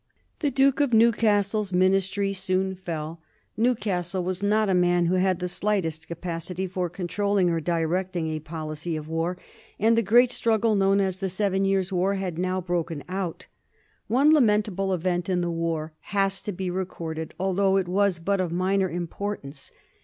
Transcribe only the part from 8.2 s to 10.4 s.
a policy of war; and the great